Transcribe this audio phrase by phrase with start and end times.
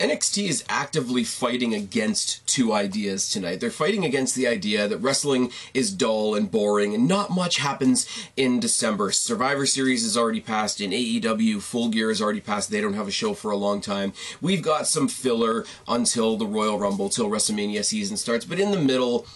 [0.00, 3.60] NXT is actively fighting against two ideas tonight.
[3.60, 8.08] They're fighting against the idea that wrestling is dull and boring and not much happens
[8.36, 9.12] in December.
[9.12, 12.70] Survivor Series is already passed in AEW, Full Gear is already passed.
[12.70, 14.12] They don't have a show for a long time.
[14.40, 18.80] We've got some filler until the Royal Rumble, till WrestleMania season starts, but in the
[18.80, 19.26] middle,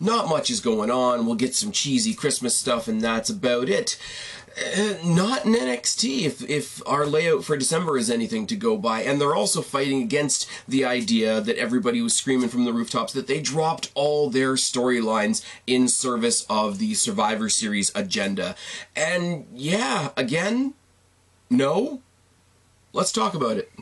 [0.00, 1.26] not much is going on.
[1.26, 3.98] We'll get some cheesy Christmas stuff, and that's about it.
[4.56, 9.02] Uh, not in NXT if, if our layout for December is anything to go by.
[9.02, 13.26] And they're also fighting against the idea that everybody was screaming from the rooftops that
[13.26, 18.54] they dropped all their storylines in service of the Survivor Series agenda.
[18.94, 20.74] And yeah, again,
[21.50, 22.00] no.
[22.92, 23.72] Let's talk about it.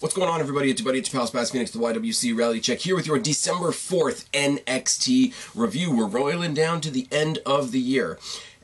[0.00, 0.70] What's going on, everybody?
[0.70, 3.72] It's your buddy, it's your pal, Phoenix, the YWC Rally Check, here with your December
[3.72, 5.90] 4th NXT review.
[5.90, 8.16] We're rolling down to the end of the year.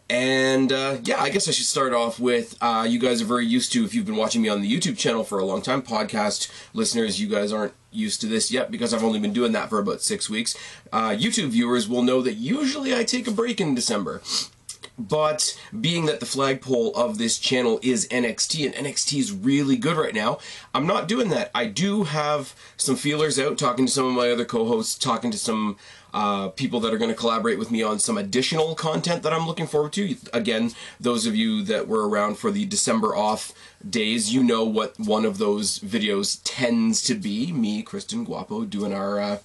[0.09, 3.47] And uh, yeah, I guess I should start off with uh, you guys are very
[3.47, 5.83] used to, if you've been watching me on the YouTube channel for a long time,
[5.83, 9.71] podcast listeners, you guys aren't used to this yet because I've only been doing that
[9.71, 10.57] for about six weeks.
[10.93, 14.23] Uh, YouTube viewers will know that usually I take a break in December.
[14.99, 19.97] But being that the flagpole of this channel is NXT, and NXT is really good
[19.97, 20.39] right now,
[20.73, 21.51] I'm not doing that.
[21.55, 25.39] I do have some feelers out, talking to some of my other co-hosts, talking to
[25.39, 25.77] some
[26.15, 29.49] uh, people that are going to collaborate with me on some additional content that I'm
[29.49, 30.15] looking forward to.
[30.33, 33.53] Again, those of you that were around for the December off
[33.89, 37.51] days, you know what one of those videos tends to be.
[37.51, 39.39] Me, Kristen Guapo, doing our uh,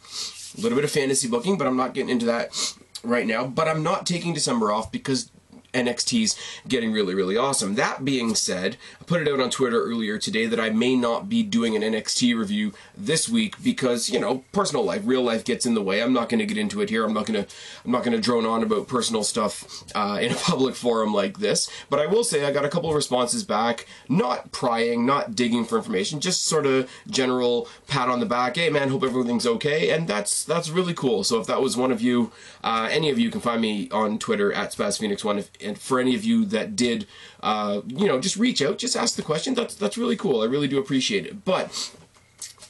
[0.57, 3.47] little bit of fantasy booking, but I'm not getting into that right now.
[3.47, 5.31] But I'm not taking December off because
[5.73, 7.75] NXT's getting really, really awesome.
[7.75, 11.29] That being said, I put it out on Twitter earlier today that I may not
[11.29, 15.65] be doing an NXT review this week because, you know, personal life, real life gets
[15.65, 16.01] in the way.
[16.01, 17.05] I'm not going to get into it here.
[17.05, 20.31] I'm not going to, I'm not going to drone on about personal stuff uh, in
[20.31, 21.69] a public forum like this.
[21.89, 25.65] But I will say I got a couple of responses back, not prying, not digging
[25.65, 28.57] for information, just sort of general pat on the back.
[28.57, 31.23] Hey man, hope everything's okay, and that's that's really cool.
[31.23, 32.31] So if that was one of you,
[32.63, 36.15] uh, any of you can find me on Twitter at SpazPhoenix1 if and for any
[36.15, 37.07] of you that did,
[37.41, 39.53] uh, you know, just reach out, just ask the question.
[39.53, 40.41] That's that's really cool.
[40.41, 41.45] I really do appreciate it.
[41.45, 41.91] But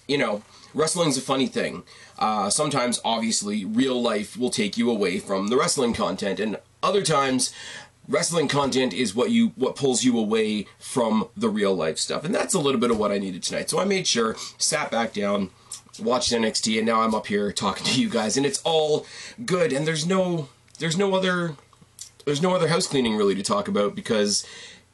[0.08, 0.42] you know,
[0.74, 1.84] wrestling's a funny thing.
[2.18, 7.02] Uh, sometimes, obviously, real life will take you away from the wrestling content, and other
[7.02, 7.54] times,
[8.08, 12.34] wrestling content is what you what pulls you away from the real life stuff, and
[12.34, 13.70] that's a little bit of what I needed tonight.
[13.70, 15.52] So I made sure, sat back down,
[16.02, 19.06] watched NXT, and now I'm up here talking to you guys, and it's all
[19.46, 19.72] good.
[19.72, 21.56] And there's no there's no other
[22.26, 24.46] there's no other house cleaning really to talk about because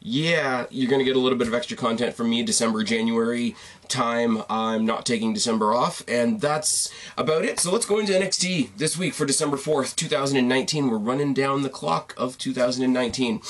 [0.08, 3.56] yeah, you're going to get a little bit of extra content from me December, January
[3.88, 4.44] time.
[4.48, 7.60] I'm not taking December off, and that's about it.
[7.60, 10.92] So let's go into NXT this week for December 4th, 2019.
[10.92, 13.42] We're running down the clock of 2019.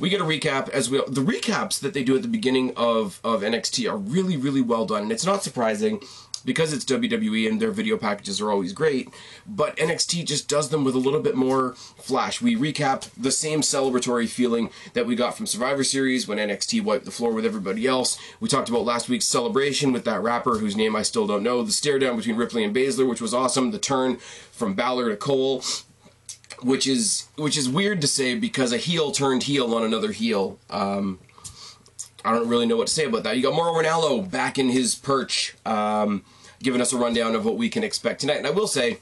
[0.00, 1.04] We get a recap as well.
[1.06, 4.86] The recaps that they do at the beginning of, of NXT are really, really well
[4.86, 6.00] done, and it's not surprising
[6.44, 9.08] because it's WWE and their video packages are always great,
[9.46, 12.40] but NXT just does them with a little bit more flash.
[12.42, 17.04] We recap the same celebratory feeling that we got from Survivor Series when NXT wiped
[17.04, 18.18] the floor with everybody else.
[18.40, 21.62] We talked about last week's celebration with that rapper whose name I still don't know,
[21.62, 24.18] the stare down between Ripley and Baszler, which was awesome, the turn
[24.52, 25.62] from Balor to Cole
[26.64, 30.58] which is which is weird to say because a heel turned heel on another heel.
[30.70, 31.18] Um,
[32.24, 33.36] I don't really know what to say about that.
[33.36, 36.24] You got Mauro Ranallo back in his perch, um,
[36.62, 38.38] giving us a rundown of what we can expect tonight.
[38.38, 38.98] And I will say,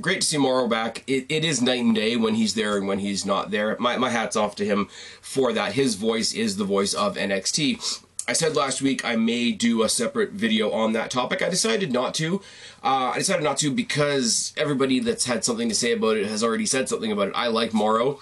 [0.00, 1.02] great to see Mauro back.
[1.08, 3.76] It, it is night and day when he's there and when he's not there.
[3.80, 4.88] My, my hat's off to him
[5.20, 5.72] for that.
[5.72, 8.04] His voice is the voice of NXT.
[8.28, 11.40] I said last week I may do a separate video on that topic.
[11.40, 12.42] I decided not to.
[12.84, 16.44] Uh, I decided not to because everybody that's had something to say about it has
[16.44, 17.34] already said something about it.
[17.34, 18.20] I like Mauro,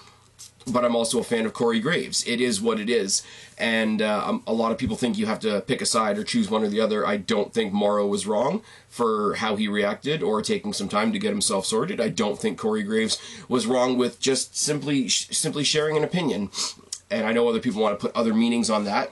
[0.65, 2.25] but I'm also a fan of Corey Graves.
[2.25, 3.21] It is what it is,
[3.57, 6.23] and uh, um, a lot of people think you have to pick a side or
[6.23, 7.05] choose one or the other.
[7.05, 11.19] I don't think Mauro was wrong for how he reacted or taking some time to
[11.19, 11.99] get himself sorted.
[11.99, 16.49] I don't think Corey Graves was wrong with just simply simply sharing an opinion.
[17.09, 19.11] And I know other people want to put other meanings on that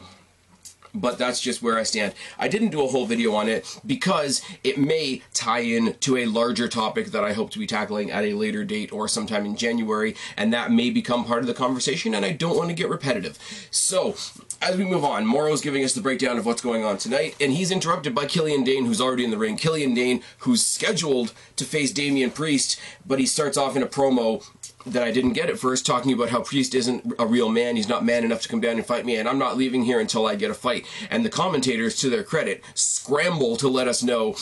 [0.96, 2.14] but that's just where I stand.
[2.40, 6.26] I didn't do a whole video on it because it may tie in to a
[6.26, 9.56] larger topic that I hope to be tackling at a later date or sometime in
[9.56, 12.90] January, and that may become part of the conversation, and I don't want to get
[12.90, 13.38] repetitive.
[13.70, 14.16] So,
[14.62, 17.54] as we move on, Mauro's giving us the breakdown of what's going on tonight, and
[17.54, 19.58] he's interrupted by Killian Dain, who's already in the ring.
[19.58, 24.44] Killian Dain, who's scheduled to face Damian Priest, but he starts off in a promo
[24.86, 27.76] that I didn't get at first, talking about how Priest isn't a real man.
[27.76, 30.00] He's not man enough to come down and fight me, and I'm not leaving here
[30.00, 30.86] until I get a fight.
[31.10, 34.36] And the commentators, to their credit, scramble to let us know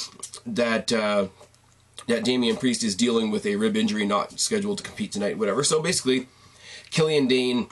[0.46, 0.92] that.
[0.92, 1.28] Uh,
[2.08, 5.64] that Damian Priest is dealing with a rib injury, not scheduled to compete tonight, whatever.
[5.64, 6.28] So basically,
[6.92, 7.70] Killian Dain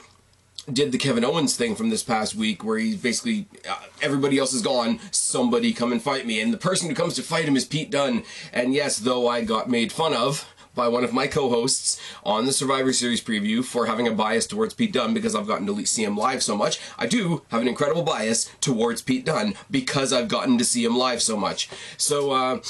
[0.70, 4.52] did the Kevin Owens thing from this past week where he's basically uh, everybody else
[4.52, 7.56] is gone somebody come and fight me and the person who comes to fight him
[7.56, 8.22] is Pete Dunne
[8.52, 12.52] and yes though I got made fun of by one of my co-hosts on the
[12.52, 16.04] Survivor Series preview for having a bias towards Pete Dunne because I've gotten to see
[16.04, 16.80] him live so much.
[16.98, 20.96] I do have an incredible bias towards Pete Dunne because I've gotten to see him
[20.96, 21.68] live so much.
[21.96, 22.60] So, uh,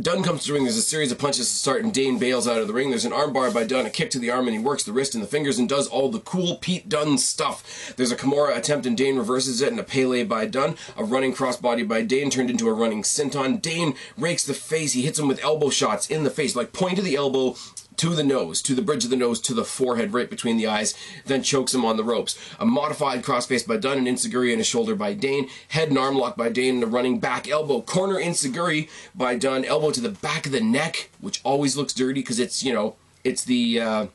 [0.00, 0.64] Dunne comes to the ring.
[0.64, 2.90] There's a series of punches to start, and Dain bails out of the ring.
[2.90, 5.14] There's an armbar by Dunne, a kick to the arm, and he works the wrist
[5.14, 7.94] and the fingers and does all the cool Pete Dunne stuff.
[7.96, 11.34] There's a Kimura attempt, and Dain reverses it, and a Pele by Dunne, A running
[11.34, 13.60] crossbody by Dain turned into a running senton.
[13.60, 14.92] Dain rakes the face.
[14.92, 17.56] He hits him with elbow shots in the face, like point of the elbow,
[17.98, 20.66] to the nose, to the bridge of the nose, to the forehead, right between the
[20.66, 20.94] eyes,
[21.26, 22.38] then chokes him on the ropes.
[22.58, 26.16] A modified crossface by Dunne, and enzuigiri in his shoulder by Dain, head and arm
[26.16, 27.80] lock by Dain, and a running back elbow.
[27.80, 32.20] Corner enzuigiri by Dunne, elbow to the back of the neck, which always looks dirty
[32.20, 34.06] because it's, you know, it's the, uh,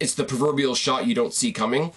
[0.00, 1.92] it's the proverbial shot you don't see coming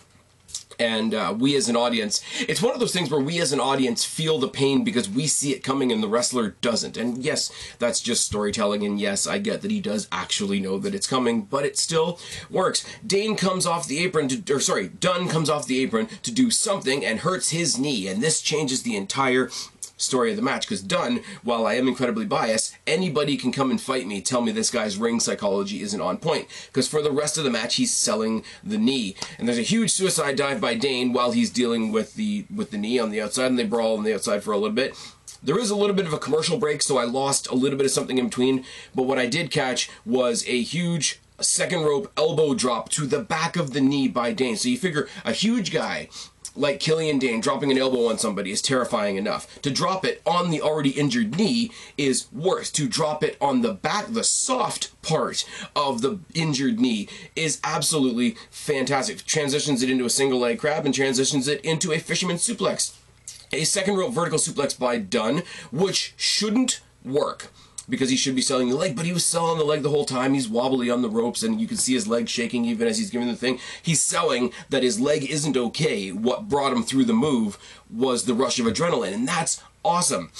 [0.79, 3.59] and uh, we as an audience it's one of those things where we as an
[3.59, 6.97] audience feel the pain because we see it coming and the wrestler doesn't.
[6.97, 10.95] And yes that's just storytelling and yes i get that he does actually know that
[10.95, 12.19] it's coming but it still
[12.49, 12.85] works.
[13.05, 16.49] Dain comes off the apron to or sorry dunne comes off the apron to do
[16.49, 19.49] something and hurts his knee and this changes the entire
[19.97, 23.81] story of the match because Dunne while I am incredibly biased, anybody can come and
[23.81, 26.47] fight me, tell me this guy's ring psychology isn't on point.
[26.67, 29.91] Because for the rest of the match, he's selling the knee, and there's a huge
[29.91, 33.47] suicide dive by dane while he's dealing with the with the knee on the outside,
[33.47, 34.95] and they brawl on the outside for a little bit.
[35.43, 37.85] There is a little bit of a commercial break, so I lost a little bit
[37.85, 38.65] of something in between.
[38.95, 43.55] But what I did catch was a huge second rope elbow drop to the back
[43.55, 44.55] of the knee by Dain.
[44.55, 46.09] So you figure a huge guy
[46.57, 49.61] like Killian Dain dropping an elbow on somebody is terrifying enough.
[49.61, 52.71] To drop it on the already injured knee is worse.
[52.71, 55.45] To drop it on the back, the soft part
[55.75, 59.23] of the injured knee is absolutely fantastic.
[59.25, 62.95] Transitions it into a single leg crab and transitions it into a fisherman suplex.
[63.53, 67.51] A second rope vertical suplex by Dunne, which shouldn't work
[67.89, 70.05] because he should be selling the leg, but he was selling the leg the whole
[70.05, 70.33] time.
[70.33, 73.09] He's wobbly on the ropes, and you can see his leg shaking even as he's
[73.09, 73.59] giving the thing.
[73.81, 76.11] He's selling that his leg isn't okay.
[76.11, 77.57] What brought him through the move
[77.89, 80.31] was the rush of adrenaline, and that's awesome.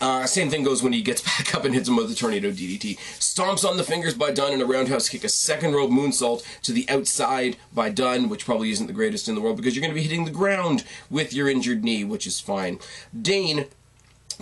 [0.00, 2.50] Uh, same thing goes when he gets back up and hits him with a tornado
[2.50, 2.98] DDT.
[3.18, 6.72] Stomps on the fingers by Dunne in a roundhouse kick, a second rope moonsault to
[6.72, 9.94] the outside by Dunne, which probably isn't the greatest in the world because you're going
[9.94, 12.78] to be hitting the ground with your injured knee, which is fine.
[13.20, 13.66] Dain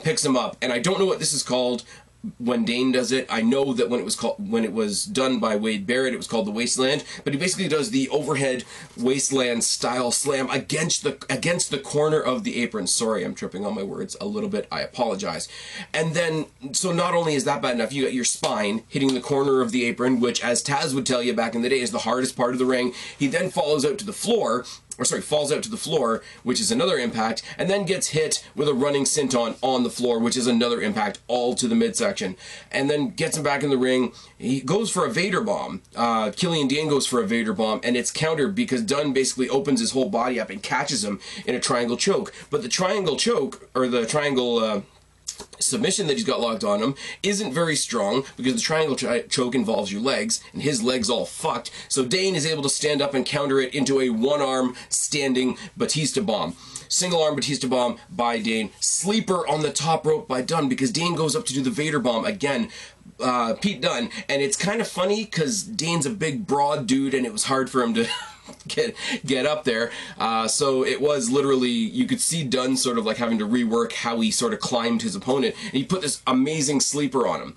[0.03, 1.85] picks him up, and I don't know what this is called
[2.39, 3.27] when Dain does it.
[3.31, 6.19] I know that when it was called when it was done by Wade Barrett, it
[6.19, 7.05] was called the Wasteland.
[7.25, 8.65] But he basically does the overhead
[8.97, 12.87] Wasteland style slam against the against the corner of the apron.
[12.87, 14.67] Sorry, I'm tripping on my words a little bit.
[14.71, 15.49] I apologize.
[15.93, 19.21] And then so not only is that bad enough, you got your spine hitting the
[19.21, 21.91] corner of the apron, which as Taz would tell you back in the day is
[21.91, 22.93] the hardest part of the ring.
[23.19, 24.65] He then follows out to the floor
[24.98, 28.46] or sorry, falls out to the floor, which is another impact, and then gets hit
[28.54, 32.37] with a running senton on the floor, which is another impact, all to the midsection,
[32.70, 34.12] and then gets him back in the ring.
[34.38, 35.82] He goes for a Vader bomb.
[35.94, 39.81] Uh, Killian Dain goes for a Vader bomb, and it's countered because Dunne basically opens
[39.81, 42.32] his whole body up and catches him in a triangle choke.
[42.50, 44.58] But the triangle choke, or the triangle.
[44.58, 44.81] Uh,
[45.61, 49.55] submission that he's got locked on him isn't very strong because the triangle tri- choke
[49.55, 51.70] involves your legs and his legs all fucked.
[51.88, 55.56] So Dain is able to stand up and counter it into a one arm standing
[55.77, 56.56] Batista bomb.
[56.89, 58.70] Single arm Batista bomb by Dain.
[58.81, 61.98] Sleeper on the top rope by Dunne because Dain goes up to do the Vader
[61.98, 62.70] bomb again
[63.20, 64.10] uh, Pete Dunne.
[64.29, 67.70] And it's kind of funny because Dain's a big broad dude and it was hard
[67.70, 68.06] for him to
[68.69, 68.94] get
[69.25, 69.91] get up there.
[70.19, 73.93] Uh, so it was literally you could see Dunne sort of like having to rework
[73.93, 77.56] how he sort of climbed his opponent, and he put this amazing sleeper on him.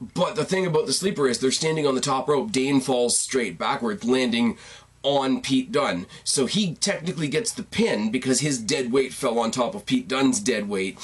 [0.00, 2.52] But the thing about the sleeper is they're standing on the top rope.
[2.52, 4.56] Dain falls straight backwards, landing
[5.02, 6.06] on Pete Dunne.
[6.24, 10.06] So he technically gets the pin because his dead weight fell on top of Pete
[10.06, 10.98] Dunne's dead weight,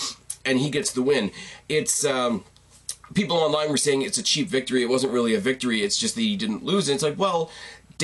[0.45, 1.33] and he gets the win.
[1.69, 2.45] It's um,
[3.15, 4.83] people online were saying it's a cheap victory.
[4.83, 5.83] It wasn't really a victory.
[5.83, 6.89] It's just that he didn't lose.
[6.89, 7.51] And it's like, well,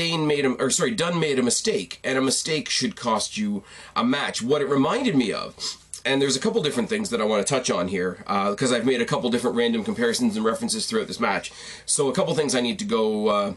[0.00, 3.62] Dain made a, or sorry, Dunne made a mistake, and a mistake should cost you
[3.94, 4.40] a match.
[4.40, 5.76] What it reminded me of,
[6.06, 8.76] and there's a couple different things that I want to touch on here, because uh,
[8.76, 11.52] I've made a couple different random comparisons and references throughout this match.
[11.84, 13.54] So a couple things I need to go uh,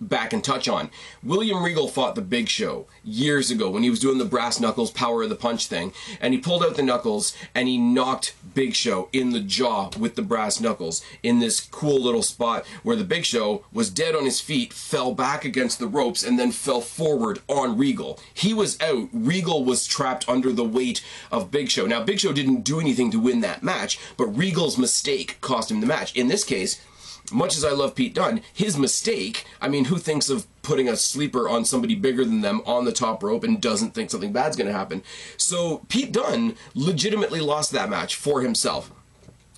[0.00, 0.90] back and touch on.
[1.22, 4.90] William Regal fought the Big Show years ago when he was doing the brass knuckles
[4.90, 8.74] power of the punch thing and he pulled out the knuckles and he knocked Big
[8.74, 13.04] Show in the jaw with the brass knuckles in this cool little spot where the
[13.04, 16.80] Big Show was dead on his feet, fell back against the ropes and then fell
[16.80, 18.18] forward on Regal.
[18.34, 19.08] He was out.
[19.12, 21.86] Regal was trapped under the weight of Big Show.
[21.86, 25.80] Now Big Show didn't do anything to win that match, but Regal's mistake cost him
[25.80, 26.14] the match.
[26.14, 26.80] In this case,
[27.32, 30.96] much as I love Pete Dunne, his mistake, I mean, who thinks of putting a
[30.96, 34.56] sleeper on somebody bigger than them on the top rope and doesn't think something bad's
[34.56, 35.02] going to happen?
[35.36, 38.92] So Pete Dunne legitimately lost that match for himself.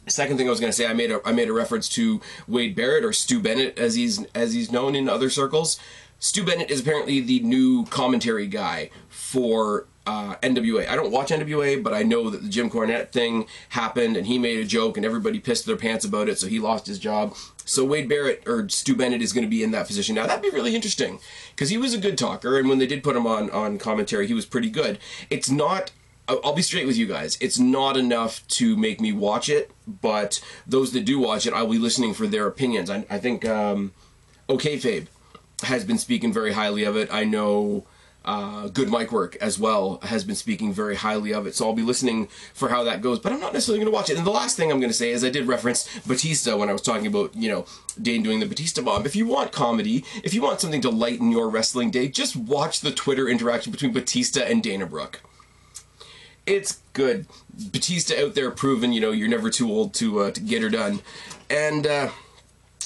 [0.06, 2.20] Second thing I was going to say, I made a I made a reference to
[2.46, 5.78] Wade Barrett or Stu Bennett as he's as he's known in other circles.
[6.18, 10.88] Stu Bennett is apparently the new commentary guy for uh, NWA.
[10.88, 14.38] I don't watch NWA, but I know that the Jim Cornette thing happened and he
[14.38, 17.36] made a joke and everybody pissed their pants about it, so he lost his job.
[17.66, 20.26] So Wade Barrett or Stu Bennett is going to be in that position now.
[20.26, 23.16] That'd be really interesting because he was a good talker, and when they did put
[23.16, 24.98] him on on commentary, he was pretty good.
[25.28, 25.90] It's not.
[26.26, 27.36] I'll be straight with you guys.
[27.40, 31.66] It's not enough to make me watch it, but those that do watch it, I'll
[31.66, 32.90] be listening for their opinions.
[32.90, 33.92] I, I think um,
[34.48, 35.06] OK Fabe
[35.64, 37.12] has been speaking very highly of it.
[37.12, 37.86] I know
[38.28, 41.54] uh, Good Mic Work as well has been speaking very highly of it.
[41.54, 44.10] So I'll be listening for how that goes, but I'm not necessarily going to watch
[44.10, 44.18] it.
[44.18, 46.74] And the last thing I'm going to say is I did reference Batista when I
[46.74, 47.64] was talking about, you know,
[48.00, 49.06] Dain doing the Batista bomb.
[49.06, 52.82] If you want comedy, if you want something to lighten your wrestling day, just watch
[52.82, 55.22] the Twitter interaction between Batista and Dana Brooke.
[56.44, 57.26] It's good.
[57.72, 60.68] Batista out there proving, you know, you're never too old to uh, to get her
[60.68, 61.00] done.
[61.48, 62.10] And uh,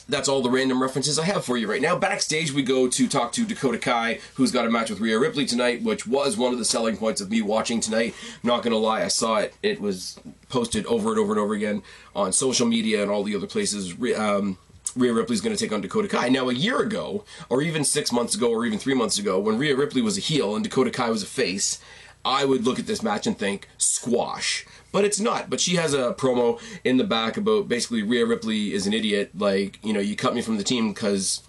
[0.08, 1.96] that's all the random references I have for you right now.
[1.96, 5.46] Backstage, we go to talk to Dakota Kai, who's got a match with Rhea Ripley
[5.46, 8.14] tonight, which was one of the selling points of me watching tonight.
[8.42, 9.54] Not gonna lie, I saw it.
[9.62, 10.18] It was
[10.48, 11.82] posted over and over and over again
[12.14, 13.94] on social media and all the other places.
[14.16, 14.58] Um,
[14.94, 16.28] Rhea Ripley's going to take on Dakota Kai.
[16.28, 19.56] Now, a year ago, or even six months ago, or even three months ago, when
[19.56, 21.78] Rhea Ripley was a heel and Dakota Kai was a face,
[22.24, 24.66] I would look at this match and think squash.
[24.92, 25.48] But it's not.
[25.48, 29.30] But she has a promo in the back about basically Rhea Ripley is an idiot.
[29.36, 31.42] Like, you know, you cut me from the team because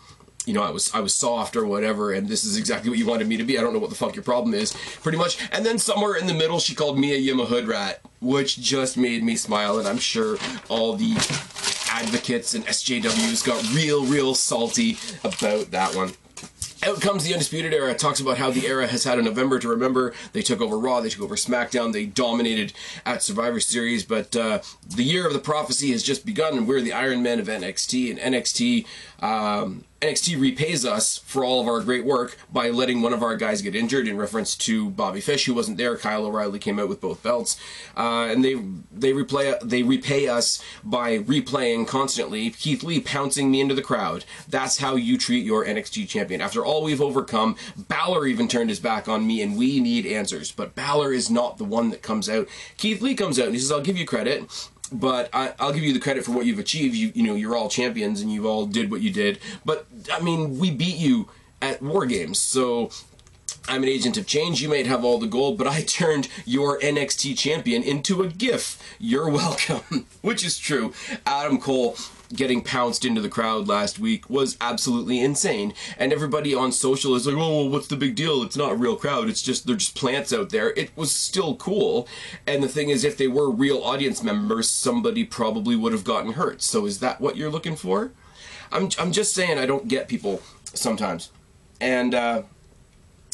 [0.45, 3.05] you know, I was I was soft or whatever, and this is exactly what you
[3.05, 3.57] wanted me to be.
[3.57, 5.37] I don't know what the fuck your problem is, pretty much.
[5.51, 8.97] And then somewhere in the middle, she called me a Yima hood rat, which just
[8.97, 10.37] made me smile, and I'm sure
[10.67, 11.13] all the
[11.89, 16.13] advocates and SJWs got real, real salty about that one.
[16.85, 17.93] Out comes the Undisputed Era.
[17.93, 20.13] Talks about how the era has had a November to remember.
[20.33, 22.73] They took over Raw, they took over SmackDown, they dominated
[23.05, 26.81] at Survivor Series, but uh, the year of the prophecy has just begun, and we're
[26.81, 28.85] the Iron Men of NXT, and NXT
[29.21, 33.37] um, NXT repays us for all of our great work by letting one of our
[33.37, 34.05] guys get injured.
[34.05, 37.57] In reference to Bobby Fish, who wasn't there, Kyle O'Reilly came out with both belts,
[37.95, 38.55] uh, and they
[38.91, 42.49] they replay they repay us by replaying constantly.
[42.49, 44.25] Keith Lee pouncing me into the crowd.
[44.49, 46.41] That's how you treat your NXT champion.
[46.41, 50.51] After all we've overcome, Balor even turned his back on me, and we need answers.
[50.51, 52.49] But Balor is not the one that comes out.
[52.75, 54.49] Keith Lee comes out and he says, "I'll give you credit."
[54.93, 56.95] But I, will give you the credit for what you've achieved.
[56.95, 59.39] You, you know, you're all champions and you all did what you did.
[59.65, 61.29] But I mean, we beat you
[61.61, 62.91] at War Games, so
[63.67, 64.61] I'm an agent of change.
[64.61, 68.81] You might have all the gold, but I turned your NXT champion into a GIF.
[68.99, 70.93] You're welcome, which is true.
[71.25, 71.95] Adam Cole
[72.33, 75.73] getting pounced into the crowd last week was absolutely insane.
[75.97, 78.41] And everybody on social is like, oh, well, what's the big deal?
[78.41, 79.29] It's not a real crowd.
[79.29, 80.71] It's just, they're just plants out there.
[80.71, 82.07] It was still cool.
[82.47, 86.33] And the thing is, if they were real audience members, somebody probably would have gotten
[86.33, 86.61] hurt.
[86.61, 88.11] So is that what you're looking for?
[88.71, 90.41] I'm, I'm just saying I don't get people
[90.73, 91.29] sometimes.
[91.79, 92.43] And, uh,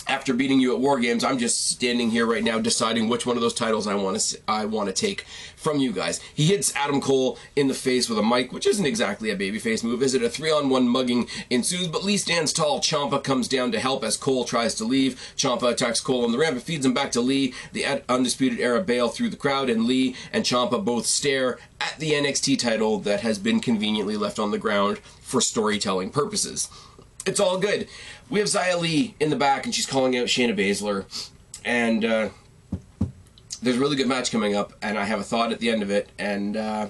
[0.08, 3.36] after beating you at War Games, I'm just standing here right now deciding which one
[3.36, 5.22] of those titles I want to I want to take
[5.56, 6.20] from you guys.
[6.34, 9.84] He hits Adam Cole in the face with a mic, which isn't exactly a babyface
[9.84, 10.02] move.
[10.02, 11.88] Is it a three-on-one mugging ensues?
[11.88, 12.80] But Lee stands tall.
[12.80, 15.20] Ciampa comes down to help as Cole tries to leave.
[15.36, 17.54] Ciampa attacks Cole on the ramp and feeds him back to Lee.
[17.74, 22.12] The Undisputed Era bail through the crowd, and Lee and Ciampa both stare at the
[22.12, 26.70] NXT title that has been conveniently left on the ground for storytelling purposes.
[27.26, 27.88] It's all good.
[28.30, 31.06] We have Xia Li in the back, and she's calling out Shayna Baszler.
[31.66, 32.30] And uh,
[33.62, 35.84] there's a really good match coming up, and I have a thought at the end
[35.84, 36.88] of it, and uh,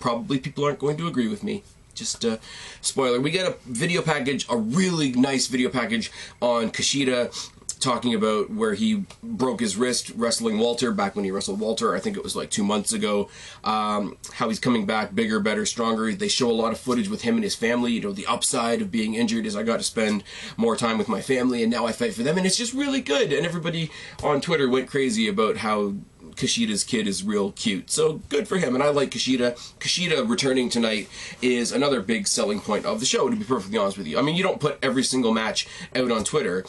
[0.00, 1.62] probably people aren't going to agree with me.
[1.94, 2.36] Just uh,
[2.80, 3.20] spoiler.
[3.20, 7.34] We get a video package, a really nice video package on Kushida
[7.78, 11.94] talking about where he broke his wrist wrestling Walter back when he wrestled Walter.
[11.94, 13.28] I think it was like two months ago.
[13.64, 16.12] Um, how he's coming back bigger, better, stronger.
[16.12, 17.92] They show a lot of footage with him and his family.
[17.92, 20.24] You know, the upside of being injured is I got to spend
[20.56, 23.00] more time with my family, and now I fight for them, and it's just really
[23.00, 23.32] good.
[23.32, 23.90] And everybody
[24.22, 25.94] on Twitter went crazy about how
[26.38, 27.90] Kushida's kid is real cute.
[27.90, 29.54] So good for him, and I like Kushida.
[29.78, 31.08] Kushida returning tonight
[31.42, 34.18] is another big selling point of the show, to be perfectly honest with you.
[34.18, 36.64] I mean, you don't put every single match out on Twitter,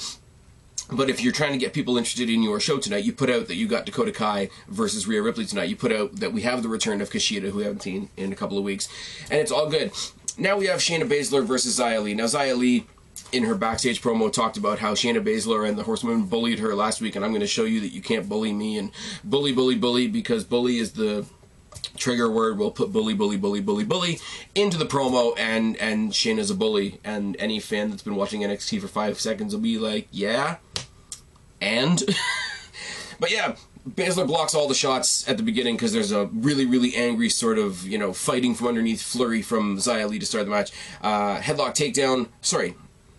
[0.91, 3.47] but if you're trying to get people interested in your show tonight, you put out
[3.47, 5.69] that you got Dakota Kai versus Rhea Ripley tonight.
[5.69, 8.31] You put out that we have the return of Kushida, who we haven't seen in
[8.31, 8.87] a couple of weeks,
[9.29, 9.91] and it's all good.
[10.37, 12.13] Now we have Shayna Baszler versus Xia Li.
[12.13, 12.87] Now Xia Li,
[13.31, 17.01] in her backstage promo, talked about how Shayna Baszler and the Horsewomen bullied her last
[17.01, 18.91] week, and I'm going to show you that you can't bully me and
[19.23, 21.25] bully, bully, bully because bully is the
[21.97, 24.19] trigger word We'll put bully bully bully bully bully
[24.55, 28.81] into the promo and and Shayna's a bully and any fan that's been watching NXT
[28.81, 30.57] for 5 seconds will be like, "Yeah."
[31.61, 32.03] And
[33.19, 33.55] but yeah,
[33.87, 37.57] Baszler blocks all the shots at the beginning because there's a really, really angry sort
[37.57, 40.71] of, you know, fighting from underneath flurry from Xia Li to start the match.
[41.01, 42.27] Uh, headlock takedown.
[42.41, 42.75] Sorry,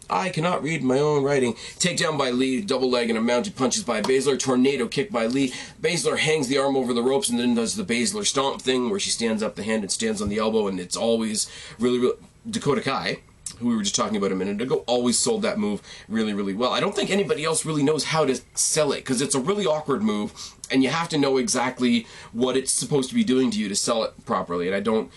[0.09, 1.55] I cannot read my own writing.
[1.55, 4.39] Takedown by Li, double leg and a mounted punches by Baszler.
[4.39, 5.53] Tornado kick by Li.
[5.81, 9.01] Baszler hangs the arm over the ropes and then does the Baszler stomp thing where
[9.01, 12.17] she stands up the hand and stands on the elbow and it's always really, really
[12.49, 13.21] Dakota Kai
[13.61, 16.55] who we were just talking about a minute ago, always sold that move really, really
[16.55, 16.73] well.
[16.73, 19.67] I don't think anybody else really knows how to sell it because it's a really
[19.67, 23.59] awkward move and you have to know exactly what it's supposed to be doing to
[23.59, 24.67] you to sell it properly.
[24.67, 25.11] And I don't.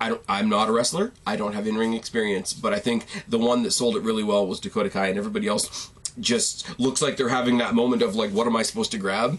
[0.00, 1.12] I don't, I'm not a wrestler.
[1.24, 4.44] I don't have in-ring experience, but I think the one that sold it really well
[4.44, 8.30] was Dakota Kai, and everybody else just looks like they're having that moment of like,
[8.30, 9.38] what am I supposed to grab?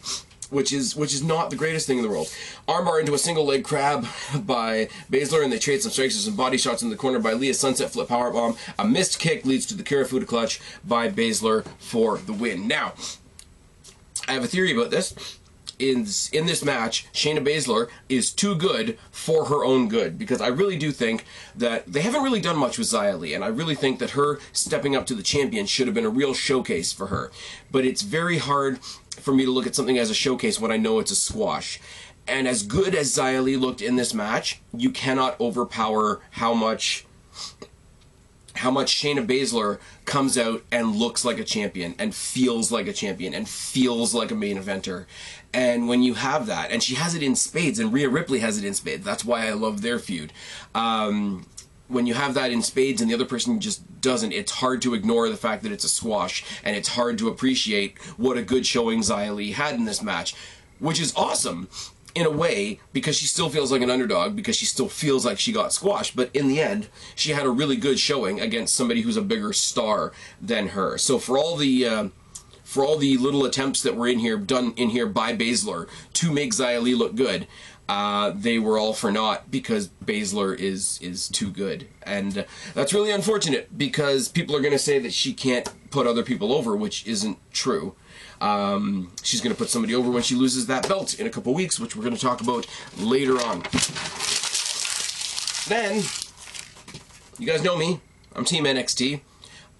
[0.53, 2.27] Which is which is not the greatest thing in the world.
[2.67, 4.05] Armbar into a single leg crab
[4.45, 7.33] by Baszler, and they trade some strikes and some body shots in the corner by
[7.33, 8.57] Leah Sunset flip powerbomb.
[8.79, 12.67] A missed kick leads to the Kirifuda clutch by Baszler for the win.
[12.67, 12.93] Now,
[14.27, 15.39] I have a theory about this.
[15.79, 20.47] In, in this match, Shayna Baszler is too good for her own good because I
[20.47, 23.99] really do think that they haven't really done much with Xia and I really think
[23.99, 27.31] that her stepping up to the champion should have been a real showcase for her.
[27.71, 28.79] But it's very hard
[29.19, 31.79] for me to look at something as a showcase when I know it's a squash.
[32.27, 37.05] And as good as Li looked in this match, you cannot overpower how much
[38.57, 42.93] how much Shayna Baszler comes out and looks like a champion and feels like a
[42.93, 45.05] champion and feels like a main eventer.
[45.53, 48.57] And when you have that, and she has it in spades, and Rhea Ripley has
[48.57, 49.03] it in spades.
[49.03, 50.33] That's why I love their feud.
[50.73, 51.45] Um,
[51.87, 54.93] when you have that in spades and the other person just doesn't, it's hard to
[54.93, 58.65] ignore the fact that it's a squash, and it's hard to appreciate what a good
[58.65, 60.35] showing Li had in this match,
[60.79, 61.67] which is awesome
[62.15, 65.39] in a way because she still feels like an underdog because she still feels like
[65.39, 69.01] she got squashed but in the end she had a really good showing against somebody
[69.01, 70.11] who's a bigger star
[70.41, 70.97] than her.
[70.97, 72.09] So for all the uh,
[72.63, 76.31] for all the little attempts that were in here done in here by Baszler to
[76.31, 77.47] make Xia Li look good
[77.89, 83.11] uh, they were all for naught because Baszler is is too good, and that's really
[83.11, 87.05] unfortunate because people are going to say that she can't put other people over, which
[87.05, 87.95] isn't true.
[88.39, 91.53] Um, she's going to put somebody over when she loses that belt in a couple
[91.53, 92.67] weeks, which we're going to talk about
[92.97, 93.63] later on.
[95.67, 96.03] Then,
[97.37, 98.01] you guys know me.
[98.35, 99.21] I'm Team NXT.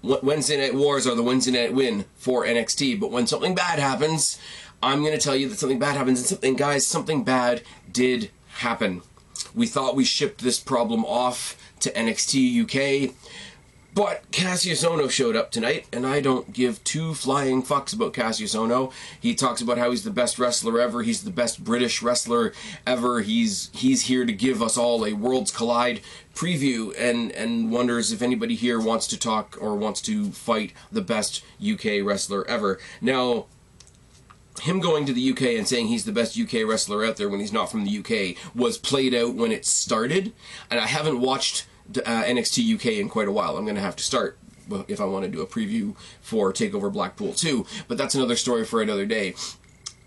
[0.02, 4.38] Wednesday Night Wars are the Wednesday Night win for NXT, but when something bad happens,
[4.84, 6.20] I'm going to tell you that something bad happens.
[6.20, 9.02] And something, guys, something bad did happen.
[9.56, 13.14] We thought we shipped this problem off to NXT UK,
[13.94, 18.56] but Kassius Ohno showed up tonight, and I don't give two flying fucks about Kassius
[18.56, 18.92] Ohno.
[19.20, 21.04] He talks about how he's the best wrestler ever.
[21.04, 22.54] He's the best British wrestler
[22.88, 23.22] ever.
[23.22, 26.02] He's he's here to give us all a Worlds Collide
[26.34, 31.02] preview, and and wonders if anybody here wants to talk or wants to fight the
[31.02, 32.80] best UK wrestler ever.
[33.00, 33.46] Now,
[34.62, 37.40] him going to the UK and saying he's the best UK wrestler out there when
[37.40, 40.34] he's not from the UK was played out when it started,
[40.70, 41.66] and I haven't watched
[41.98, 43.58] uh, NXT UK in quite a while.
[43.58, 44.38] I'm going to have to start
[44.88, 48.66] if I want to do a preview for Takeover Blackpool 2, but that's another story
[48.66, 49.36] for another day.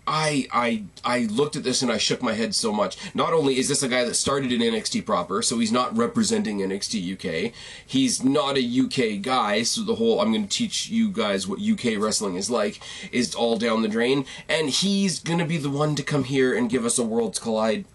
[0.07, 2.97] I I I looked at this and I shook my head so much.
[3.13, 6.59] Not only is this a guy that started in NXT proper, so he's not representing
[6.59, 7.53] NXT UK.
[7.85, 11.59] He's not a UK guy, so the whole I'm going to teach you guys what
[11.61, 12.79] UK wrestling is like
[13.11, 14.25] is all down the drain.
[14.47, 17.39] And he's going to be the one to come here and give us a Worlds
[17.39, 17.85] Collide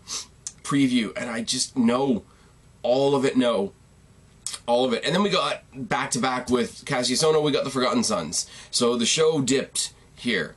[0.62, 1.12] preview.
[1.16, 2.24] And I just know
[2.82, 3.36] all of it.
[3.38, 3.72] No,
[4.66, 5.02] all of it.
[5.04, 7.42] And then we got back to back with Kassius Ohno.
[7.42, 8.46] We got the Forgotten Sons.
[8.70, 10.56] So the show dipped here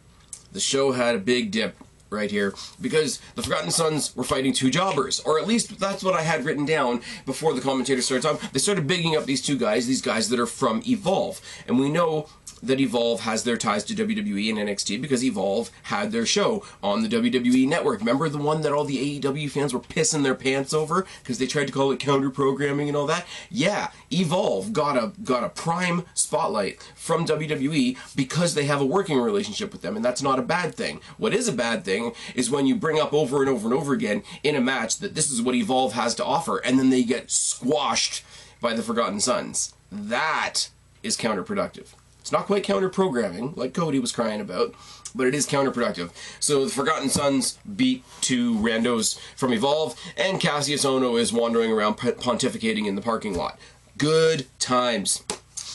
[0.56, 1.76] the show had a big dip
[2.16, 6.14] right here because the Forgotten Sons were fighting two jobbers, or at least that's what
[6.14, 8.50] I had written down before the commentator started talking.
[8.54, 11.90] They started bigging up these two guys, these guys that are from Evolve, and we
[11.90, 12.28] know
[12.66, 17.04] that Evolve has their ties to WWE and NXT because Evolve had their show on
[17.04, 18.00] the WWE network.
[18.00, 21.48] Remember the one that all the AEW fans were pissing their pants over because they
[21.48, 23.26] tried to call it counter programming and all that?
[23.50, 29.20] Yeah, Evolve got a got a prime spotlight from WWE because they have a working
[29.20, 31.02] relationship with them and that's not a bad thing.
[31.18, 32.05] What is a bad thing
[32.36, 35.16] is when you bring up over and over and over again in a match that
[35.16, 38.24] this is what Evolve has to offer and then they get squashed
[38.62, 39.74] by the Forgotten Sons.
[39.92, 40.70] That
[41.04, 41.88] is counterproductive.
[42.20, 44.74] It's not quite counter programming, like Cody was crying about,
[45.14, 46.10] but it is counterproductive.
[46.40, 51.96] So the Forgotten Sons beat two randos from Evolve, and Kassius Ohno is wandering around
[51.96, 53.60] pontificating in the parking lot.
[54.00, 55.24] Good times.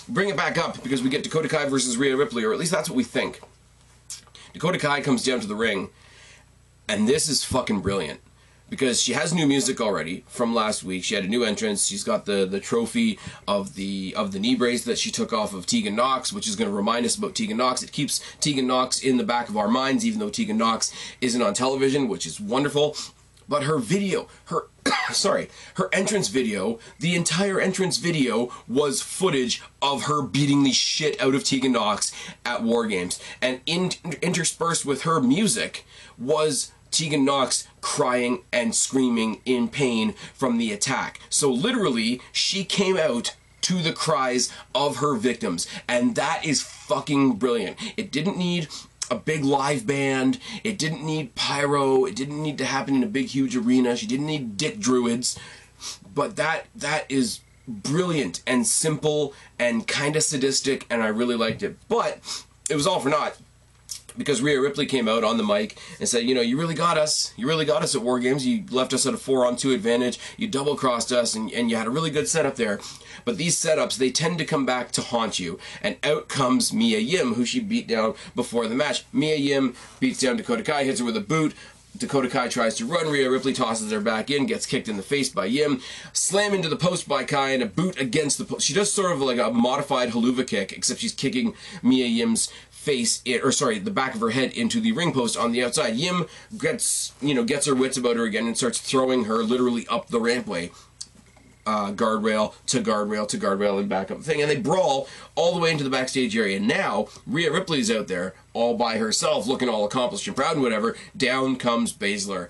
[0.09, 2.73] Bring it back up because we get Dakota Kai versus Rhea Ripley, or at least
[2.73, 3.41] that's what we think.
[4.53, 5.91] Dakota Kai comes down to the ring,
[6.91, 8.21] and this is fucking brilliant.
[8.69, 11.03] because she has new music already from last week.
[11.05, 11.87] She had a new entrance.
[11.87, 15.53] She's got the the trophy of the of the knee brace that she took off
[15.53, 17.83] of Tegan Nox, which is going to remind us about Tegan Nox.
[17.83, 21.43] It keeps Tegan Nox in the back of our minds, even though Tegan Nox isn't
[21.43, 22.97] on television, which is wonderful.
[23.49, 24.69] But her video, her
[25.11, 31.21] sorry, her entrance video, the entire entrance video was footage of her beating the shit
[31.21, 32.13] out of Tegan Nox
[32.45, 33.91] at War Games, and in,
[34.23, 35.85] interspersed with her music
[36.17, 41.21] was Tegan Nox crying and screaming in pain from the attack.
[41.29, 47.35] So literally, she came out to the cries of her victims, and that is fucking
[47.35, 47.77] brilliant.
[47.97, 48.69] It didn't need
[49.11, 50.39] a big live band.
[50.63, 52.05] It didn't need pyro.
[52.05, 53.97] It didn't need to happen in a big huge arena.
[53.97, 55.39] She didn't need dick druids.
[56.15, 61.63] But that that is brilliant and simple and kind of sadistic and I really liked
[61.63, 61.77] it.
[61.89, 62.19] But
[62.69, 63.37] it was all for naught
[64.17, 66.99] because Rhea Ripley came out on the mic and said, you know, you really got
[66.99, 67.33] us.
[67.37, 68.47] You really got us at War Games.
[68.47, 70.19] You left us at a four on two advantage.
[70.37, 72.81] You double crossed us and, and you had a really good setup there.
[73.25, 75.59] But these setups, they tend to come back to haunt you.
[75.83, 79.05] And out comes Mia Yim, who she beat down before the match.
[79.13, 81.55] Mia Yim beats down Dakota Kai, hits her with a boot.
[81.97, 83.09] Dakota Kai tries to run.
[83.09, 85.81] Rhea Ripley tosses her back in, gets kicked in the face by Yim.
[86.13, 88.65] Slam into the post by Kai and a boot against the post.
[88.65, 93.21] She does sort of like a modified Helluva kick, except she's kicking Mia Yim's face
[93.27, 95.97] it, or sorry the back of her head into the ring post on the outside
[95.97, 96.25] yim
[96.57, 100.09] gets you know gets her wits about her again and starts throwing her literally up
[100.09, 100.71] the rampway
[101.67, 105.53] uh, guardrail to guardrail to guardrail and back up the thing and they brawl all
[105.53, 109.47] the way into the backstage area And now Rhea Ripley's out there all by herself
[109.47, 112.49] looking all accomplished and proud and whatever down comes Baszler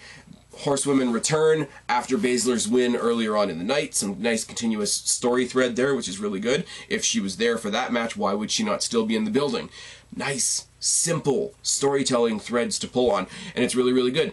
[0.59, 3.95] Horsewomen return after Baszler's win earlier on in the night.
[3.95, 6.67] Some nice continuous story thread there, which is really good.
[6.89, 9.31] If she was there for that match, why would she not still be in the
[9.31, 9.71] building?
[10.15, 14.33] Nice, simple storytelling threads to pull on, and it's really, really good.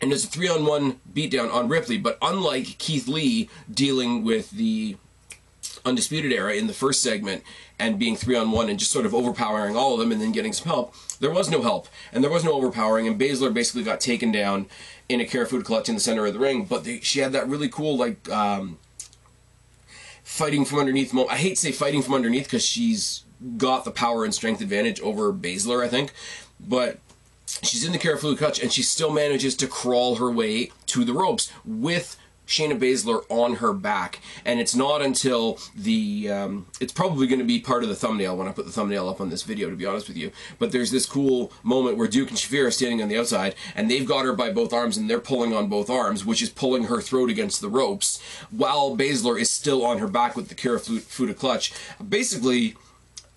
[0.00, 4.50] And there's a three on one beatdown on Ripley, but unlike Keith Lee dealing with
[4.50, 4.96] the
[5.84, 7.42] Undisputed Era in the first segment
[7.78, 10.32] and being three on one and just sort of overpowering all of them and then
[10.32, 13.82] getting some help, there was no help and there was no overpowering, and Baszler basically
[13.82, 14.66] got taken down
[15.08, 16.64] in a Kirifuda clutch in the center of the ring.
[16.64, 18.78] But they, she had that really cool like um,
[20.24, 21.12] fighting from underneath.
[21.12, 23.24] Mo- I hate to say fighting from underneath because she's
[23.56, 26.12] got the power and strength advantage over Baszler, I think,
[26.60, 26.98] but
[27.62, 31.12] she's in the Kirifuda clutch and she still manages to crawl her way to the
[31.12, 37.26] ropes with Shayna Baszler on her back, and it's not until the um, it's probably
[37.26, 39.42] going to be part of the thumbnail when I put the thumbnail up on this
[39.42, 39.68] video.
[39.68, 42.70] To be honest with you, but there's this cool moment where Duke and Shafir are
[42.70, 45.68] standing on the outside, and they've got her by both arms, and they're pulling on
[45.68, 49.98] both arms, which is pulling her throat against the ropes, while Baszler is still on
[49.98, 51.72] her back with the Kirifuda clutch.
[52.08, 52.76] Basically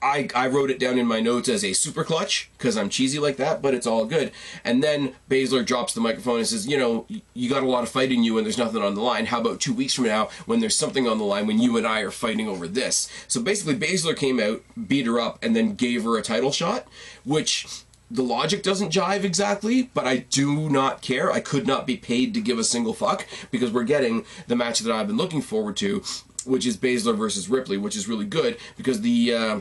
[0.02, 3.20] I, I wrote it down in my notes as a super clutch because I'm cheesy
[3.20, 4.32] like that, but it's all good.
[4.64, 7.90] And then Baszler drops the microphone and says, You know, you got a lot of
[7.90, 9.26] fight in you and there's nothing on the line.
[9.26, 11.86] How about two weeks from now when there's something on the line when you and
[11.86, 13.10] I are fighting over this?
[13.28, 16.88] So basically, Baszler came out, beat her up, and then gave her a title shot,
[17.26, 21.32] which the logic doesn't jive exactly, but I do not care.
[21.32, 24.80] I could not be paid to give a single fuck because we're getting the match
[24.80, 26.04] that I've been looking forward to,
[26.46, 29.34] which is Baszler versus Ripley, which is really good because the.
[29.34, 29.60] Uh,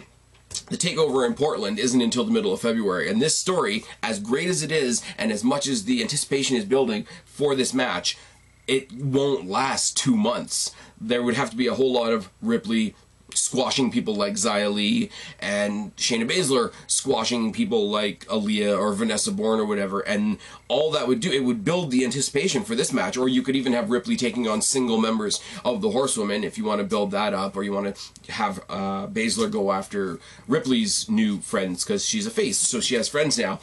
[0.70, 3.08] the takeover in Portland isn't until the middle of February.
[3.08, 6.64] And this story, as great as it is, and as much as the anticipation is
[6.64, 8.18] building for this match,
[8.66, 10.74] it won't last two months.
[11.00, 12.94] There would have to be a whole lot of Ripley
[13.35, 19.61] squashing people like Xia Li and Shayna Baszler squashing people like Aliyah or Vanessa Borne
[19.61, 20.38] or whatever, and
[20.69, 23.17] all that would do it would build the anticipation for this match.
[23.17, 26.64] Or you could even have Ripley taking on single members of the Horsewomen if you
[26.64, 31.09] want to build that up, or you want to have uh, Baszler go after Ripley's
[31.09, 33.61] new friends because she's a face, so she has friends now.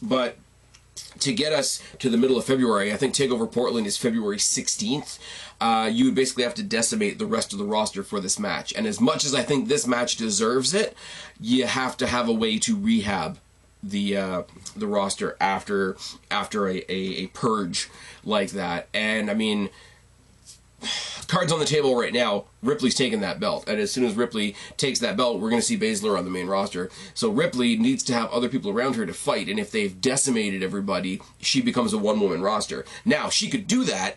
[0.00, 0.36] But
[1.20, 5.18] to get us to the middle of February, I think Takeover Portland is February 16th.
[5.60, 8.72] Uh, you would basically have to decimate the rest of the roster for this match.
[8.76, 10.96] And as much as I think this match deserves it,
[11.40, 13.38] you have to have a way to rehab
[13.82, 14.42] the uh,
[14.76, 15.96] the roster after
[16.30, 17.88] after a, a, a purge
[18.24, 18.88] like that.
[18.92, 19.70] And I mean,
[21.28, 23.68] cards on the table right now, Ripley's taking that belt.
[23.68, 26.30] And as soon as Ripley takes that belt, we're going to see Baszler on the
[26.30, 26.90] main roster.
[27.14, 29.48] So Ripley needs to have other people around her to fight.
[29.48, 32.84] And if they've decimated everybody, she becomes a one woman roster.
[33.04, 34.16] Now, she could do that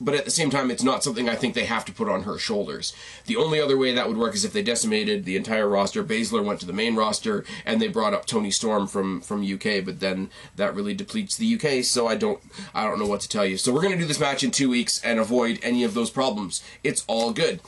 [0.00, 2.22] but at the same time, it's not something I think they have to put on
[2.22, 2.94] her shoulders.
[3.26, 6.02] The only other way that would work is if they decimated the entire roster.
[6.02, 9.84] Baszler went to the main roster, and they brought up Toni Storm from from UK,
[9.84, 11.84] but then that really depletes the UK.
[11.84, 12.40] So I don't
[12.74, 13.56] I don't know what to tell you.
[13.56, 16.62] So we're gonna do this match in two weeks and avoid any of those problems.
[16.82, 17.60] It's all good.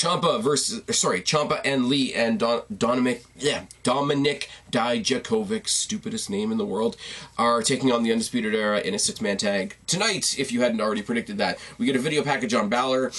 [0.00, 6.56] Ciampa versus sorry, Ciampa and Lee and Don, Dominik yeah, Dominik Dijakovic, stupidest name in
[6.56, 6.96] the world,
[7.36, 9.76] are taking on the Undisputed Era in a six-man tag.
[9.86, 13.12] Tonight, if you hadn't already predicted that, we get a video package on Balor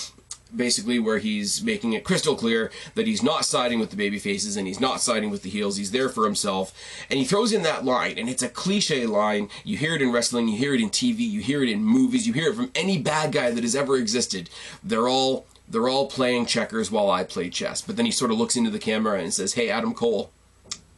[0.53, 4.57] basically where he's making it crystal clear that he's not siding with the baby faces
[4.57, 5.77] and he's not siding with the heels.
[5.77, 6.73] He's there for himself.
[7.09, 9.47] And he throws in that line, and it's a cliche line.
[9.63, 12.27] You hear it in wrestling, you hear it in TV, you hear it in movies,
[12.27, 14.49] you hear it from any bad guy that has ever existed.
[14.83, 17.81] They're all they're all playing checkers while I play chess.
[17.81, 20.31] But then he sort of looks into the camera and says, "Hey, Adam Cole,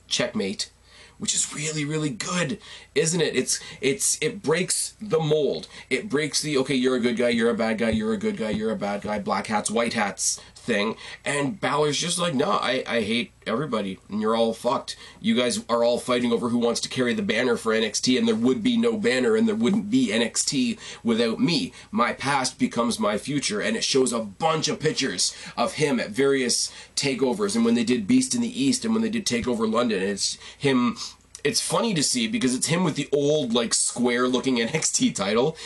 [0.07, 0.69] checkmate."
[1.19, 2.59] which is really really good
[2.95, 7.15] isn't it it's it's it breaks the mold it breaks the okay you're a good
[7.15, 9.71] guy you're a bad guy you're a good guy you're a bad guy black hats
[9.71, 10.95] white hats thing.
[11.23, 13.99] And Balor's just like no I, I hate everybody.
[14.09, 14.95] And you're all fucked.
[15.19, 18.27] You guys are all fighting over who wants to carry the banner for NXT and
[18.27, 21.73] there would be no banner and there wouldn't be NXT without me.
[21.91, 23.61] My past becomes my future.
[23.61, 27.83] And it shows a bunch of pictures of him at various takeovers and when they
[27.83, 30.97] did Beast in the East and when they did Takeover London it's him
[31.43, 35.57] it's funny to see because it's him with the old like square looking NXT title.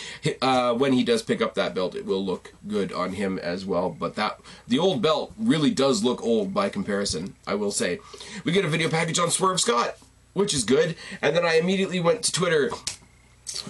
[0.41, 3.65] Uh, when he does pick up that belt, it will look good on him as
[3.65, 3.89] well.
[3.89, 7.35] But that the old belt really does look old by comparison.
[7.45, 7.99] I will say.
[8.43, 9.97] We get a video package on Swerve Scott,
[10.33, 12.71] which is good, and then I immediately went to Twitter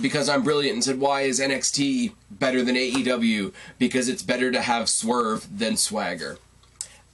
[0.02, 3.54] because I'm brilliant and said, why is NXT better than AEW?
[3.78, 6.40] Because it's better to have Swerve than Swagger.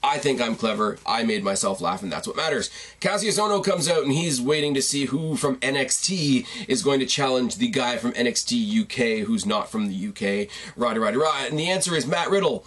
[0.04, 0.98] I think I'm clever.
[1.06, 2.70] I made myself laugh, and that's what matters.
[3.00, 7.06] Kassius Ohno comes out, and he's waiting to see who from NXT is going to
[7.06, 10.50] challenge the guy from NXT UK who's not from the UK.
[10.76, 11.48] Rah, rah, right.
[11.50, 12.66] And the answer is Matt Riddle.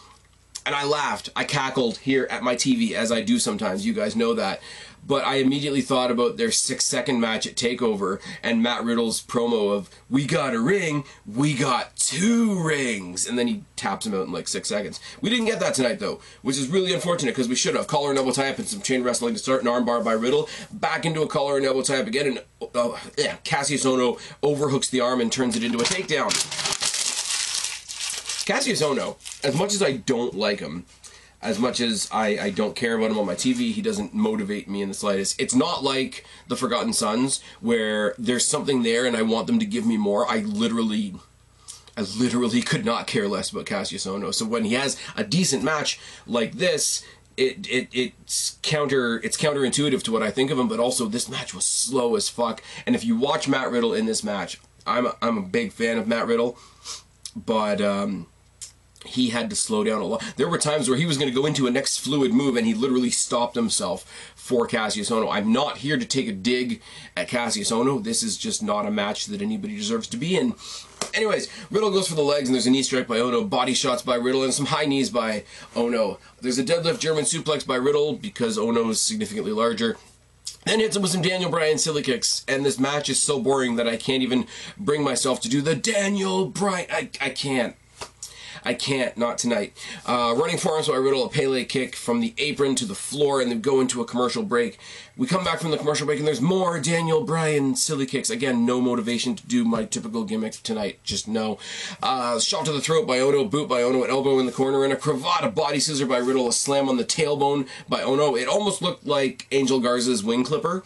[0.66, 1.30] And I laughed.
[1.36, 3.86] I cackled here at my TV, as I do sometimes.
[3.86, 4.60] You guys know that
[5.06, 9.72] but I immediately thought about their six second match at TakeOver and Matt Riddle's promo
[9.72, 13.26] of, We got a ring, we got two rings.
[13.26, 15.00] And then he taps him out in like six seconds.
[15.20, 17.86] We didn't get that tonight though, which is really unfortunate because we should have.
[17.86, 20.48] Collar and elbow tie up and some chain wrestling to start an armbar by Riddle.
[20.72, 22.26] Back into a collar and elbow tie up again.
[22.26, 26.65] And uh, yeah, Kassius Ohno overhooks the arm and turns it into a takedown.
[28.46, 30.86] Kassius Ohno, as much as I don't like him,
[31.42, 34.68] as much as I, I don't care about him on my TV, he doesn't motivate
[34.68, 35.40] me in the slightest.
[35.40, 39.66] It's not like the Forgotten Sons where there's something there and I want them to
[39.66, 40.30] give me more.
[40.30, 41.14] I literally
[41.96, 44.32] I literally could not care less about Kassius Ohno.
[44.32, 47.04] So when he has a decent match like this,
[47.36, 51.28] it, it it's counter it's counterintuitive to what I think of him, but also this
[51.28, 52.62] match was slow as fuck.
[52.86, 55.98] And if you watch Matt Riddle in this match, I'm a, I'm a big fan
[55.98, 56.56] of Matt Riddle,
[57.34, 58.26] but um,
[59.06, 60.24] he had to slow down a lot.
[60.36, 62.66] There were times where he was going to go into a next fluid move and
[62.66, 65.32] he literally stopped himself for Kassius Ohno.
[65.32, 66.80] I'm not here to take a dig
[67.16, 68.02] at Kassius Ohno.
[68.02, 70.54] This is just not a match that anybody deserves to be in.
[71.14, 74.02] Anyways, Riddle goes for the legs and there's a knee strike by Ohno, body shots
[74.02, 76.18] by Riddle, and some high knees by Ohno.
[76.40, 79.96] There's a deadlift German suplex by Riddle because Ohno is significantly larger.
[80.66, 83.76] Then hits him with some Daniel Bryan silly kicks, and this match is so boring
[83.76, 86.88] that I can't even bring myself to do the Daniel Bryan.
[86.90, 87.76] I, I can't.
[88.66, 89.76] I can't, not tonight.
[90.04, 93.48] Uh, running so I Riddle, a Pele kick from the apron to the floor, and
[93.48, 94.78] then go into a commercial break.
[95.16, 98.28] We come back from the commercial break, and there's more Daniel Bryan silly kicks.
[98.28, 100.98] Again, no motivation to do my typical gimmick tonight.
[101.04, 101.58] Just no.
[102.02, 104.82] Uh, shot to the throat by Ohno, boot by Ohno, an elbow in the corner,
[104.82, 108.36] and a cravat, a body scissor by Riddle, a slam on the tailbone by Ohno.
[108.36, 110.82] It almost looked like Angel Garza's wing clipper.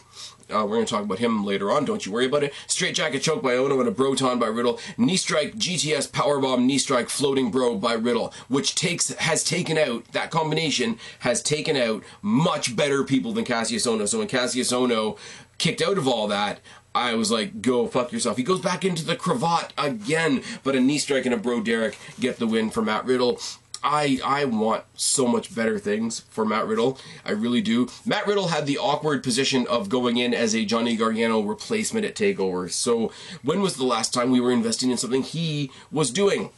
[0.51, 1.85] Uh, we're going to talk about him later on.
[1.85, 2.53] Don't you worry about it.
[2.67, 4.79] Straight jacket choke by Ohno and a Broton by Riddle.
[4.97, 10.05] Knee strike GTS powerbomb knee strike floating bro by Riddle, which takes has taken out
[10.11, 14.07] that combination has taken out much better people than Kassius Ohno.
[14.07, 15.17] So when Kassius Ohno
[15.57, 16.59] kicked out of all that,
[16.93, 18.37] I was like, go fuck yourself.
[18.37, 21.97] He goes back into the cravat again, but a knee strike and a bro Derek
[22.19, 23.39] get the win for Matt Riddle.
[23.83, 26.99] I I want so much better things for Matt Riddle.
[27.25, 27.87] I really do.
[28.05, 32.15] Matt Riddle had the awkward position of going in as a Johnny Gargano replacement at
[32.15, 32.71] Takeover.
[32.71, 33.11] So
[33.43, 36.49] when was the last time we were investing in something he was doing?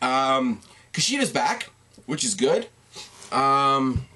[0.00, 0.60] Um,
[0.92, 1.70] Kushida's back,
[2.06, 2.68] which is good.
[3.32, 4.06] Um,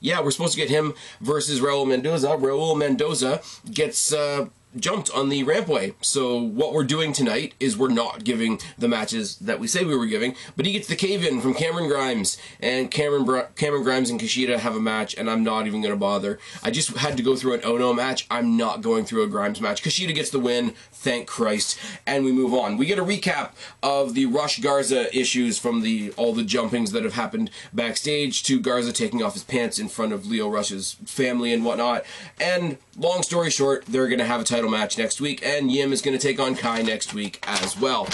[0.00, 2.28] yeah, we're supposed to get him versus Raul Mendoza.
[2.28, 5.94] Raul Mendoza gets uh, jumped on the rampway.
[6.00, 9.96] So what we're doing tonight is we're not giving the matches that we say we
[9.96, 13.82] were giving, but he gets the cave in from Cameron Grimes, and Cameron Br- Cameron
[13.82, 16.38] Grimes and Kushida have a match, and I'm not even gonna bother.
[16.62, 18.26] I just had to go through an Ohno match.
[18.30, 19.82] I'm not going through a Grimes match.
[19.82, 22.76] Kushida gets the win, thank Christ, and we move on.
[22.76, 23.50] We get a recap
[23.82, 28.60] of the Rush Garza issues from the all the jumpings that have happened backstage to
[28.60, 32.04] Garza taking off his pants in front of Lio Rush's family and whatnot.
[32.40, 35.92] And long story short, they're gonna have a title title match next week, and Yim
[35.92, 38.08] is going to take on Kai next week as well.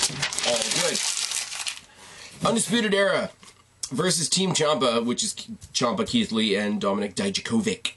[0.49, 0.99] All good.
[2.45, 3.31] Undisputed Era.
[3.93, 5.35] versus Team Ciampa, which is
[5.73, 7.93] Ciampa Keith Lee, and Dominik Dijakovic.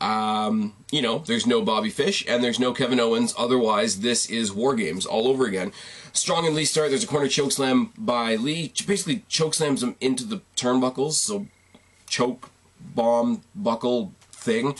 [0.00, 3.34] Um, you know, there's no Bobby Fish and there's no Kevin Owens.
[3.38, 5.72] Otherwise, this is War Games all over again.
[6.12, 6.90] Strong and Lee start.
[6.90, 8.72] There's a corner choke slam by Lee.
[8.86, 11.12] Basically, choke slams him into the turnbuckles.
[11.12, 11.46] So,
[12.08, 14.12] choke, bomb, buckle,
[14.42, 14.76] thing.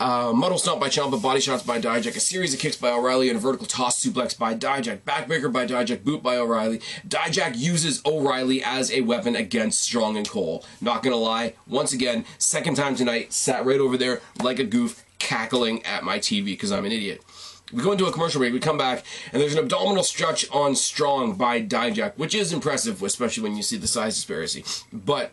[0.00, 3.28] Uh, mudhole stomp by Ciampa, body shots by Dijak, a series of kicks by O'Reilly,
[3.28, 5.02] and a vertical toss suplex by Dijak.
[5.02, 6.80] Backbreaker by Dijak, boot by O'Reilly.
[7.06, 10.64] Dijak uses O'Reilly as a weapon against Strong and Cole.
[10.80, 15.04] Not gonna lie, once again, second time tonight, sat right over there like a goof,
[15.20, 17.22] cackling at my TV because I'm an idiot.
[17.72, 20.74] We go into a commercial break, we come back, and there's an abdominal stretch on
[20.74, 24.64] Strong by Dijak, which is impressive, especially when you see the size disparity.
[24.92, 25.32] But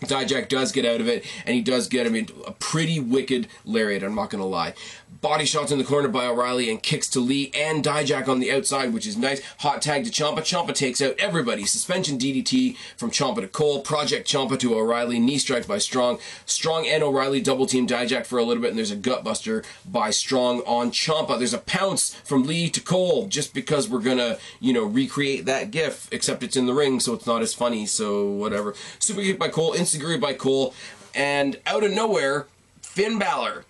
[0.00, 3.48] Dijak does get out of it, and he does get him into a pretty wicked
[3.64, 4.74] lariat, I'm not going to lie.
[5.20, 8.50] Body shots in the corner by O'Reilly and kicks to Lee and Dijak on the
[8.50, 9.42] outside, which is nice.
[9.58, 10.38] Hot tag to Ciampa.
[10.38, 11.66] Ciampa takes out everybody.
[11.66, 13.82] Suspension DDT from Ciampa to Cole.
[13.82, 15.18] Project Ciampa to O'Reilly.
[15.18, 16.20] Knee strike by Strong.
[16.46, 20.08] Strong and O'Reilly double team Dijak for a little bit, and there's a gutbuster by
[20.08, 21.36] Strong on Ciampa.
[21.36, 25.70] There's a pounce from Lee to Cole just because we're to, you know, recreate that
[25.70, 28.74] gif, except it's in the ring, so it's not as funny, so whatever.
[28.98, 29.74] Super kick by Cole.
[29.94, 30.74] Instant by Cole.
[31.14, 32.46] And out of nowhere,
[32.82, 33.64] Finn Balor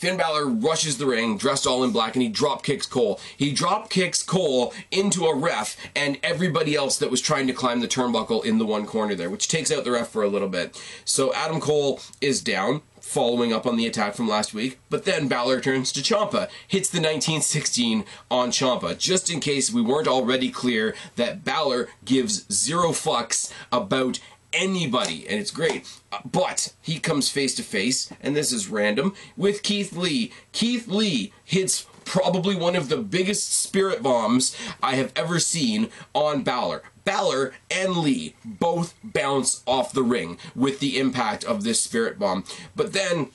[0.00, 3.20] Finn Balor rushes the ring, dressed all in black, and he drop kicks Cole.
[3.36, 7.80] He drop kicks Cole into a ref and everybody else that was trying to climb
[7.80, 10.48] the turnbuckle in the one corner there, which takes out the ref for a little
[10.48, 10.82] bit.
[11.04, 14.78] So Adam Cole is down following up on the attack from last week.
[14.88, 19.82] But then Balor turns to Ciampa, hits the 1916 on Ciampa, just in case we
[19.82, 24.18] weren't already clear that Balor gives zero fucks about
[24.52, 25.88] anybody, and it's great.
[26.12, 30.32] Uh, but he comes face to face, and this is random, with Keith Lee.
[30.52, 36.42] Keith Lee hits probably one of the biggest spirit bombs I have ever seen on
[36.42, 36.82] Balor.
[37.04, 42.44] Balor and Lee both bounce off the ring with the impact of this spirit bomb.
[42.74, 43.30] But then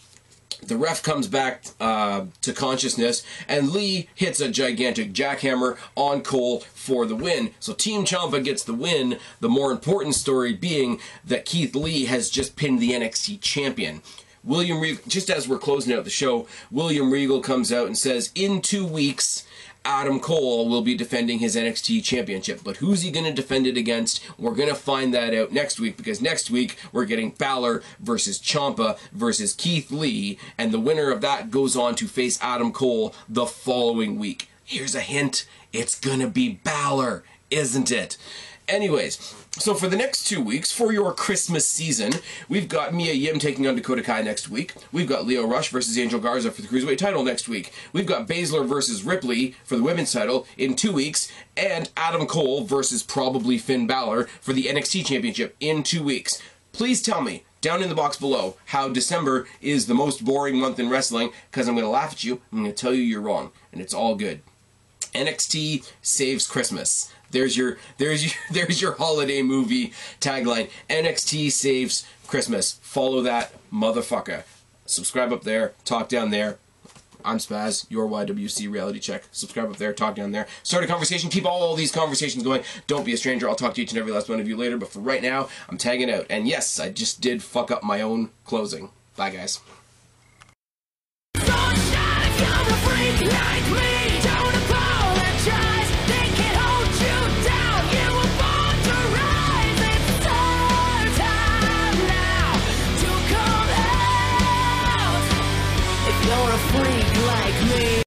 [0.62, 6.60] the ref comes back uh, to consciousness, and Lee hits a gigantic jackhammer on Cole
[6.60, 7.52] for the win.
[7.60, 9.20] So Team Ciampa gets the win.
[9.39, 14.02] The more important story being that Keith Lee has just pinned the NXT champion.
[14.44, 18.32] William Regal, just as we're closing out the show, William Regal comes out and says,
[18.36, 19.46] in two weeks,
[19.86, 22.62] Adam Cole will be defending his NXT championship.
[22.63, 24.21] But who's he going to defend it against?
[24.38, 28.39] We're going to find that out next week because next week we're getting Balor versus
[28.39, 33.13] Ciampa versus Keith Lee, and the winner of that goes on to face Adam Cole
[33.30, 34.50] the following week.
[34.63, 38.17] Here's a hint it's going to be Balor, isn't it?
[38.67, 39.17] Anyways,
[39.58, 42.12] so for the next two weeks, for your Christmas season,
[42.50, 44.74] we've got Mia Yim taking on Dakota Kai next week.
[44.91, 47.72] We've got Lio Rush versus Angel Garza for the Cruiserweight title next week.
[47.94, 51.32] We've got Baszler versus Ripley for the women's title in two weeks.
[51.56, 56.41] And Adam Cole versus probably Finn Balor for the NXT Championship in two weeks.
[56.74, 60.80] Please tell me, down in the box below, how December is the most boring month
[60.80, 62.41] in wrestling, because I'm going to laugh at you.
[62.52, 63.54] I'm going to tell you you're wrong.
[63.72, 64.41] And it's all good.
[65.15, 67.12] NXT saves Christmas.
[67.32, 70.69] There's your there's your there's your holiday movie tagline.
[70.89, 72.80] NXT saves Christmas.
[72.82, 74.43] Follow that motherfucker.
[74.86, 76.58] Subscribe up there, talk down there.
[77.23, 79.23] I'm Spaz, your YWC reality check.
[79.32, 80.45] Subscribe up there, talk down there.
[80.62, 82.62] Start a conversation, keep all, these conversations going.
[82.86, 83.49] Don't be a stranger.
[83.49, 85.49] I'll talk to each and every last one of you later, but for right now,
[85.67, 86.28] I'm tagging out.
[86.30, 88.91] And yes, I just did fuck up my own closing.
[89.15, 89.60] Bye, guys.